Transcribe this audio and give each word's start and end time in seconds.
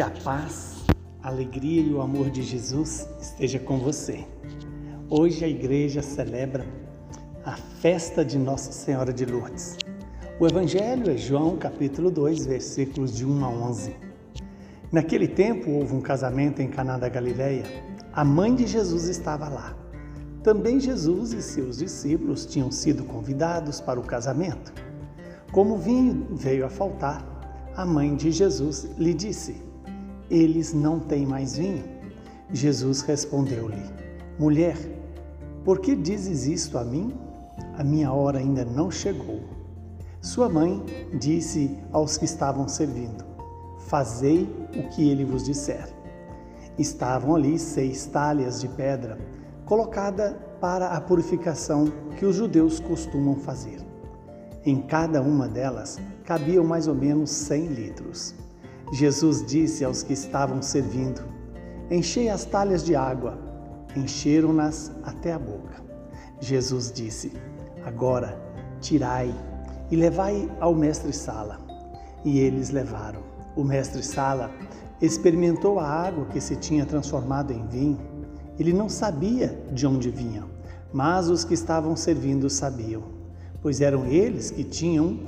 Que 0.00 0.04
a 0.04 0.10
paz, 0.24 0.76
a 1.22 1.28
alegria 1.28 1.82
e 1.82 1.92
o 1.92 2.00
amor 2.00 2.30
de 2.30 2.42
Jesus 2.42 3.06
esteja 3.20 3.58
com 3.58 3.76
você. 3.76 4.24
Hoje 5.10 5.44
a 5.44 5.46
igreja 5.46 6.00
celebra 6.00 6.64
a 7.44 7.54
festa 7.54 8.24
de 8.24 8.38
Nossa 8.38 8.72
Senhora 8.72 9.12
de 9.12 9.26
Lourdes. 9.26 9.76
O 10.40 10.46
evangelho 10.46 11.10
é 11.10 11.18
João 11.18 11.58
capítulo 11.58 12.10
2, 12.10 12.46
versículos 12.46 13.14
de 13.14 13.26
1 13.26 13.44
a 13.44 13.48
11. 13.50 13.94
Naquele 14.90 15.28
tempo 15.28 15.70
houve 15.70 15.94
um 15.94 16.00
casamento 16.00 16.62
em 16.62 16.68
Caná 16.68 16.96
da 16.96 17.10
Galileia. 17.10 17.64
A 18.10 18.24
mãe 18.24 18.54
de 18.54 18.66
Jesus 18.66 19.04
estava 19.04 19.50
lá. 19.50 19.76
Também 20.42 20.80
Jesus 20.80 21.34
e 21.34 21.42
seus 21.42 21.76
discípulos 21.76 22.46
tinham 22.46 22.70
sido 22.70 23.04
convidados 23.04 23.82
para 23.82 24.00
o 24.00 24.04
casamento. 24.04 24.72
Como 25.52 25.74
o 25.74 25.78
vinho 25.78 26.26
veio 26.30 26.64
a 26.64 26.70
faltar, 26.70 27.22
a 27.76 27.84
mãe 27.84 28.16
de 28.16 28.32
Jesus 28.32 28.88
lhe 28.96 29.12
disse: 29.12 29.68
Eles 30.30 30.72
não 30.72 31.00
têm 31.00 31.26
mais 31.26 31.56
vinho. 31.56 31.84
Jesus 32.52 33.00
respondeu-lhe: 33.00 33.82
Mulher, 34.38 34.76
por 35.64 35.80
que 35.80 35.94
dizes 35.94 36.46
isto 36.46 36.78
a 36.78 36.84
mim? 36.84 37.12
A 37.76 37.82
minha 37.82 38.12
hora 38.12 38.38
ainda 38.38 38.64
não 38.64 38.90
chegou. 38.90 39.40
Sua 40.20 40.48
mãe 40.48 40.84
disse 41.18 41.76
aos 41.92 42.16
que 42.16 42.24
estavam 42.24 42.68
servindo: 42.68 43.24
Fazei 43.86 44.48
o 44.76 44.88
que 44.90 45.08
ele 45.08 45.24
vos 45.24 45.44
disser. 45.44 45.88
Estavam 46.78 47.34
ali 47.34 47.58
seis 47.58 48.06
talhas 48.06 48.60
de 48.60 48.68
pedra, 48.68 49.18
colocada 49.64 50.38
para 50.60 50.88
a 50.88 51.00
purificação 51.00 51.92
que 52.16 52.24
os 52.24 52.36
judeus 52.36 52.78
costumam 52.78 53.34
fazer. 53.34 53.80
Em 54.64 54.82
cada 54.82 55.22
uma 55.22 55.48
delas 55.48 55.98
cabiam 56.24 56.64
mais 56.64 56.86
ou 56.86 56.94
menos 56.94 57.30
cem 57.30 57.66
litros. 57.66 58.34
Jesus 58.92 59.44
disse 59.46 59.84
aos 59.84 60.02
que 60.02 60.12
estavam 60.12 60.60
servindo: 60.60 61.22
Enchei 61.90 62.28
as 62.28 62.44
talhas 62.44 62.84
de 62.84 62.94
água. 62.94 63.38
Encheram-nas 63.96 64.92
até 65.02 65.32
a 65.32 65.38
boca. 65.38 65.82
Jesus 66.40 66.92
disse: 66.92 67.32
Agora 67.84 68.40
tirai 68.80 69.34
e 69.90 69.96
levai 69.96 70.50
ao 70.60 70.74
mestre-sala. 70.74 71.58
E 72.24 72.38
eles 72.38 72.70
levaram. 72.70 73.20
O 73.56 73.64
mestre-sala 73.64 74.50
experimentou 75.00 75.78
a 75.78 75.86
água 75.86 76.26
que 76.26 76.40
se 76.40 76.56
tinha 76.56 76.86
transformado 76.86 77.52
em 77.52 77.66
vinho. 77.66 77.98
Ele 78.58 78.72
não 78.72 78.88
sabia 78.88 79.58
de 79.72 79.86
onde 79.86 80.10
vinha, 80.10 80.44
mas 80.92 81.28
os 81.28 81.44
que 81.44 81.54
estavam 81.54 81.96
servindo 81.96 82.50
sabiam 82.50 83.20
pois 83.62 83.80
eram 83.80 84.06
eles 84.06 84.50
que 84.50 84.64
tinham 84.64 85.20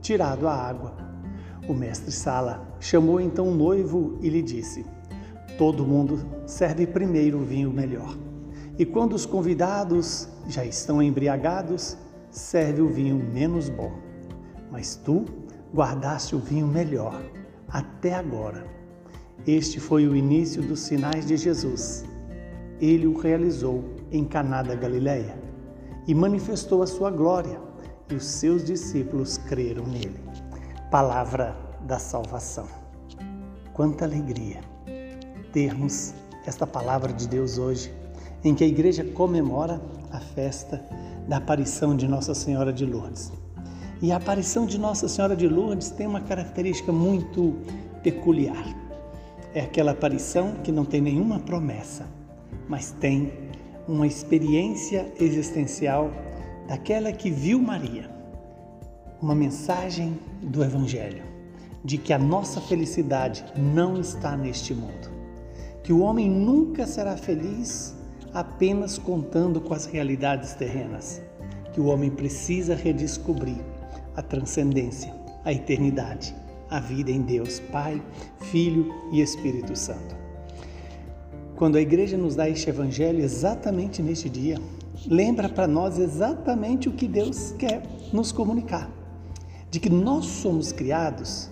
tirado 0.00 0.46
a 0.46 0.54
água. 0.54 1.09
O 1.70 1.72
mestre 1.72 2.10
Sala 2.10 2.66
chamou 2.80 3.20
então 3.20 3.46
o 3.46 3.54
noivo 3.54 4.18
e 4.20 4.28
lhe 4.28 4.42
disse: 4.42 4.84
Todo 5.56 5.86
mundo 5.86 6.18
serve 6.44 6.84
primeiro 6.84 7.38
o 7.38 7.44
vinho 7.44 7.70
melhor. 7.70 8.18
E 8.76 8.84
quando 8.84 9.12
os 9.12 9.24
convidados 9.24 10.28
já 10.48 10.64
estão 10.64 11.00
embriagados, 11.00 11.96
serve 12.28 12.82
o 12.82 12.88
vinho 12.88 13.14
menos 13.32 13.68
bom. 13.68 13.92
Mas 14.68 14.96
tu 14.96 15.24
guardaste 15.72 16.34
o 16.34 16.40
vinho 16.40 16.66
melhor 16.66 17.22
até 17.68 18.14
agora. 18.14 18.66
Este 19.46 19.78
foi 19.78 20.08
o 20.08 20.16
início 20.16 20.60
dos 20.62 20.80
sinais 20.80 21.24
de 21.24 21.36
Jesus. 21.36 22.04
Ele 22.80 23.06
o 23.06 23.16
realizou 23.16 23.84
em 24.10 24.24
Caná 24.24 24.64
da 24.64 24.74
Galileia 24.74 25.40
e 26.04 26.16
manifestou 26.16 26.82
a 26.82 26.86
sua 26.88 27.12
glória 27.12 27.60
e 28.10 28.16
os 28.16 28.24
seus 28.24 28.64
discípulos 28.64 29.38
creram 29.38 29.86
nele. 29.86 30.29
Palavra 30.90 31.56
da 31.82 32.00
salvação. 32.00 32.66
Quanta 33.72 34.04
alegria 34.04 34.60
termos 35.52 36.12
esta 36.44 36.66
palavra 36.66 37.12
de 37.12 37.28
Deus 37.28 37.58
hoje, 37.58 37.94
em 38.42 38.56
que 38.56 38.64
a 38.64 38.66
igreja 38.66 39.04
comemora 39.04 39.80
a 40.10 40.18
festa 40.18 40.84
da 41.28 41.36
aparição 41.36 41.96
de 41.96 42.08
Nossa 42.08 42.34
Senhora 42.34 42.72
de 42.72 42.84
Lourdes. 42.84 43.30
E 44.02 44.10
a 44.10 44.16
aparição 44.16 44.66
de 44.66 44.80
Nossa 44.80 45.06
Senhora 45.06 45.36
de 45.36 45.46
Lourdes 45.46 45.90
tem 45.90 46.08
uma 46.08 46.22
característica 46.22 46.90
muito 46.90 47.54
peculiar. 48.02 48.64
É 49.54 49.60
aquela 49.60 49.92
aparição 49.92 50.54
que 50.64 50.72
não 50.72 50.84
tem 50.84 51.00
nenhuma 51.00 51.38
promessa, 51.38 52.04
mas 52.68 52.90
tem 52.90 53.32
uma 53.86 54.08
experiência 54.08 55.06
existencial 55.20 56.10
daquela 56.66 57.12
que 57.12 57.30
viu 57.30 57.60
Maria, 57.60 58.18
uma 59.20 59.34
mensagem 59.34 60.18
do 60.42 60.64
Evangelho 60.64 61.22
de 61.84 61.98
que 61.98 62.12
a 62.12 62.18
nossa 62.18 62.60
felicidade 62.60 63.44
não 63.56 64.00
está 64.00 64.36
neste 64.36 64.74
mundo, 64.74 65.10
que 65.82 65.92
o 65.92 66.00
homem 66.00 66.28
nunca 66.28 66.86
será 66.86 67.16
feliz 67.16 67.94
apenas 68.32 68.98
contando 68.98 69.60
com 69.60 69.74
as 69.74 69.86
realidades 69.86 70.54
terrenas, 70.54 71.22
que 71.72 71.80
o 71.80 71.86
homem 71.86 72.10
precisa 72.10 72.74
redescobrir 72.74 73.60
a 74.16 74.22
transcendência, 74.22 75.14
a 75.44 75.52
eternidade, 75.52 76.34
a 76.68 76.78
vida 76.78 77.10
em 77.10 77.22
Deus, 77.22 77.60
Pai, 77.72 78.00
Filho 78.40 78.94
e 79.12 79.20
Espírito 79.20 79.76
Santo. 79.76 80.14
Quando 81.56 81.76
a 81.76 81.80
igreja 81.80 82.16
nos 82.16 82.36
dá 82.36 82.48
este 82.48 82.70
evangelho 82.70 83.20
exatamente 83.20 84.02
neste 84.02 84.30
dia, 84.30 84.56
lembra 85.06 85.48
para 85.48 85.66
nós 85.66 85.98
exatamente 85.98 86.88
o 86.88 86.92
que 86.92 87.08
Deus 87.08 87.52
quer 87.58 87.82
nos 88.12 88.32
comunicar: 88.32 88.90
de 89.70 89.78
que 89.78 89.88
nós 89.88 90.26
somos 90.26 90.72
criados 90.72 91.48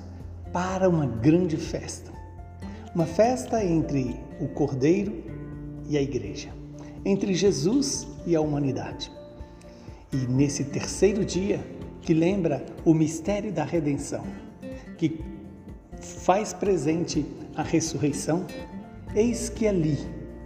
para 0.52 0.88
uma 0.88 1.06
grande 1.06 1.56
festa. 1.56 2.10
Uma 2.94 3.06
festa 3.06 3.64
entre 3.64 4.16
o 4.40 4.48
Cordeiro 4.48 5.22
e 5.88 5.96
a 5.96 6.02
Igreja, 6.02 6.48
entre 7.04 7.34
Jesus 7.34 8.06
e 8.26 8.34
a 8.34 8.40
humanidade. 8.40 9.12
E 10.12 10.16
nesse 10.16 10.64
terceiro 10.64 11.24
dia, 11.24 11.60
que 12.02 12.14
lembra 12.14 12.64
o 12.84 12.94
mistério 12.94 13.52
da 13.52 13.64
redenção, 13.64 14.24
que 14.96 15.20
faz 16.00 16.52
presente 16.52 17.24
a 17.54 17.62
ressurreição, 17.62 18.46
eis 19.14 19.48
que 19.48 19.66
ali 19.66 19.98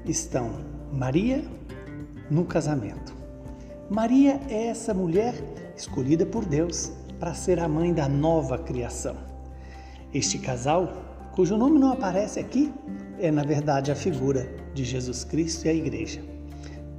estão 0.04 0.50
Maria, 0.92 1.42
no 2.30 2.44
casamento. 2.44 3.14
Maria 3.90 4.40
é 4.48 4.66
essa 4.66 4.92
mulher 4.92 5.34
escolhida 5.76 6.24
por 6.24 6.44
Deus 6.44 6.92
para 7.22 7.34
ser 7.34 7.60
a 7.60 7.68
mãe 7.68 7.94
da 7.94 8.08
nova 8.08 8.58
criação. 8.58 9.14
Este 10.12 10.38
casal, 10.38 10.92
cujo 11.36 11.56
nome 11.56 11.78
não 11.78 11.92
aparece 11.92 12.40
aqui, 12.40 12.74
é 13.20 13.30
na 13.30 13.44
verdade 13.44 13.92
a 13.92 13.94
figura 13.94 14.52
de 14.74 14.82
Jesus 14.82 15.22
Cristo 15.22 15.66
e 15.66 15.68
a 15.68 15.72
Igreja. 15.72 16.20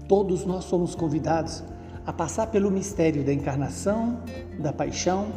Todos 0.07 0.45
nós 0.45 0.63
somos 0.63 0.95
convidados 0.95 1.61
a 2.05 2.13
passar 2.13 2.47
pelo 2.47 2.71
mistério 2.71 3.21
da 3.21 3.33
encarnação, 3.33 4.21
da 4.59 4.71
paixão, 4.71 5.27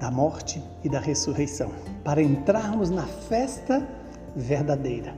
da 0.00 0.10
morte 0.10 0.60
e 0.82 0.88
da 0.88 0.98
ressurreição, 0.98 1.70
para 2.02 2.20
entrarmos 2.20 2.90
na 2.90 3.04
festa 3.04 3.86
verdadeira 4.34 5.14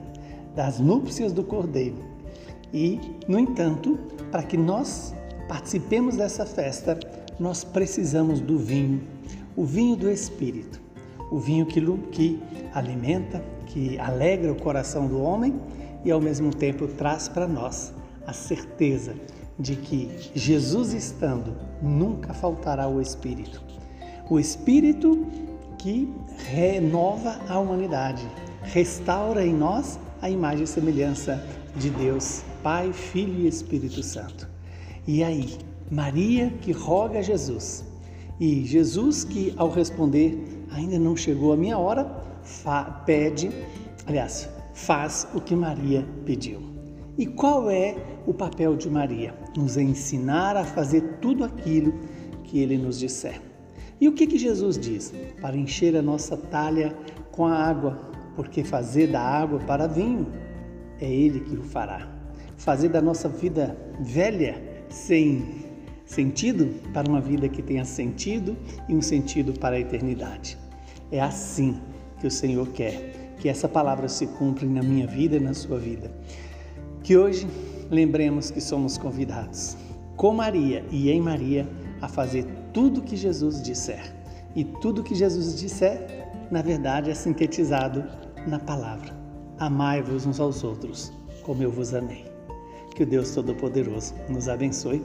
das 0.54 0.78
núpcias 0.78 1.32
do 1.32 1.42
Cordeiro 1.42 2.04
e, 2.70 3.00
no 3.26 3.38
entanto, 3.38 3.98
para 4.30 4.42
que 4.42 4.58
nós 4.58 5.14
participemos 5.48 6.18
dessa 6.18 6.44
festa, 6.44 6.98
nós 7.38 7.64
precisamos 7.64 8.40
do 8.40 8.58
vinho, 8.58 9.02
o 9.56 9.64
vinho 9.64 9.96
do 9.96 10.10
Espírito, 10.10 10.80
o 11.30 11.38
vinho 11.38 11.66
que, 11.66 11.80
que 12.12 12.42
alimenta, 12.72 13.42
que 13.66 13.98
alegra 13.98 14.52
o 14.52 14.56
coração 14.56 15.06
do 15.06 15.20
homem 15.20 15.54
e, 16.04 16.10
ao 16.10 16.20
mesmo 16.20 16.54
tempo, 16.54 16.86
traz 16.86 17.28
para 17.28 17.46
nós 17.46 17.92
a 18.26 18.32
certeza 18.32 19.14
de 19.58 19.76
que 19.76 20.10
Jesus 20.34 20.92
estando, 20.92 21.56
nunca 21.82 22.34
faltará 22.34 22.88
o 22.88 23.00
Espírito. 23.00 23.62
O 24.28 24.38
Espírito 24.38 25.26
que 25.78 26.12
renova 26.48 27.38
a 27.48 27.58
humanidade, 27.58 28.26
restaura 28.62 29.44
em 29.44 29.54
nós 29.54 29.98
a 30.20 30.28
imagem 30.28 30.64
e 30.64 30.66
semelhança 30.66 31.42
de 31.76 31.90
Deus, 31.90 32.42
Pai, 32.62 32.92
Filho 32.92 33.40
e 33.40 33.46
Espírito 33.46 34.02
Santo. 34.02 34.48
E 35.06 35.22
aí, 35.22 35.56
Maria 35.90 36.50
que 36.60 36.72
roga 36.72 37.20
a 37.20 37.22
Jesus. 37.22 37.84
E 38.38 38.64
Jesus 38.64 39.24
que 39.24 39.54
ao 39.56 39.70
responder, 39.70 40.66
ainda 40.70 40.98
não 40.98 41.16
chegou 41.16 41.52
a 41.52 41.56
minha 41.56 41.78
hora, 41.78 42.04
pede, 43.06 43.50
aliás, 44.06 44.48
faz 44.74 45.26
o 45.34 45.40
que 45.40 45.54
Maria 45.54 46.06
pediu. 46.24 46.60
E 47.16 47.24
qual 47.24 47.70
é 47.70 47.96
o 48.26 48.34
papel 48.34 48.76
de 48.76 48.90
Maria? 48.90 49.34
Nos 49.56 49.76
ensinar 49.76 50.56
a 50.56 50.64
fazer 50.64 51.18
tudo 51.20 51.44
aquilo 51.44 51.94
que 52.44 52.60
ele 52.60 52.76
nos 52.76 52.98
disser. 52.98 53.40
E 53.98 54.08
o 54.08 54.12
que, 54.12 54.26
que 54.26 54.36
Jesus 54.36 54.76
diz? 54.76 55.14
Para 55.40 55.56
encher 55.56 55.96
a 55.96 56.02
nossa 56.02 56.36
talha 56.36 56.94
com 57.32 57.46
a 57.46 57.54
água, 57.54 58.10
porque 58.34 58.62
fazer 58.62 59.06
da 59.06 59.20
água 59.20 59.58
para 59.60 59.86
vinho 59.86 60.26
é 61.00 61.10
Ele 61.10 61.40
que 61.40 61.56
o 61.56 61.62
fará. 61.62 62.06
Fazer 62.56 62.90
da 62.90 63.00
nossa 63.00 63.28
vida 63.28 63.76
velha 64.00 64.62
sem 64.90 65.65
sentido 66.06 66.66
para 66.92 67.08
uma 67.08 67.20
vida 67.20 67.48
que 67.48 67.60
tenha 67.60 67.84
sentido 67.84 68.56
e 68.88 68.94
um 68.94 69.02
sentido 69.02 69.52
para 69.52 69.76
a 69.76 69.80
eternidade. 69.80 70.56
É 71.10 71.20
assim 71.20 71.78
que 72.20 72.26
o 72.26 72.30
Senhor 72.30 72.68
quer 72.68 73.34
que 73.38 73.48
essa 73.48 73.68
palavra 73.68 74.08
se 74.08 74.26
cumpra 74.26 74.66
na 74.66 74.82
minha 74.82 75.06
vida 75.06 75.36
e 75.36 75.40
na 75.40 75.52
sua 75.52 75.78
vida. 75.78 76.10
Que 77.02 77.16
hoje 77.16 77.46
lembremos 77.90 78.50
que 78.50 78.60
somos 78.60 78.96
convidados, 78.96 79.76
com 80.16 80.32
Maria 80.32 80.84
e 80.90 81.10
em 81.10 81.20
Maria, 81.20 81.68
a 82.00 82.08
fazer 82.08 82.46
tudo 82.72 83.02
que 83.02 83.16
Jesus 83.16 83.62
disser. 83.62 84.14
E 84.54 84.64
tudo 84.64 85.02
que 85.02 85.14
Jesus 85.14 85.58
disser, 85.60 86.26
na 86.50 86.62
verdade, 86.62 87.10
é 87.10 87.14
sintetizado 87.14 88.04
na 88.46 88.58
palavra: 88.58 89.14
Amai-vos 89.58 90.24
uns 90.24 90.40
aos 90.40 90.64
outros, 90.64 91.12
como 91.42 91.62
eu 91.62 91.70
vos 91.70 91.92
amei. 91.92 92.35
Que 92.96 93.02
o 93.02 93.06
Deus 93.06 93.30
Todo-Poderoso 93.32 94.14
nos 94.26 94.48
abençoe, 94.48 95.02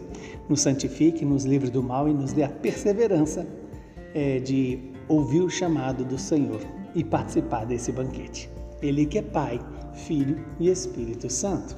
nos 0.47 0.61
santifique, 0.61 1.25
nos 1.25 1.43
livre 1.43 1.69
do 1.69 1.83
mal 1.83 2.07
e 2.07 2.13
nos 2.13 2.31
dê 2.31 2.43
a 2.43 2.49
perseverança 2.49 3.45
é, 4.15 4.39
de 4.39 4.79
ouvir 5.09 5.41
o 5.41 5.49
chamado 5.49 6.05
do 6.05 6.17
Senhor 6.17 6.61
e 6.95 7.03
participar 7.03 7.65
desse 7.65 7.91
banquete. 7.91 8.49
Ele 8.81 9.05
que 9.05 9.17
é 9.17 9.21
Pai, 9.21 9.59
Filho 9.93 10.39
e 10.57 10.69
Espírito 10.69 11.29
Santo. 11.29 11.75